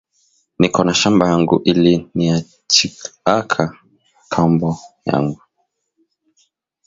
[0.59, 3.63] Niko na shamba yangu iliniachiaka
[4.33, 4.69] kambo
[5.07, 5.41] yangu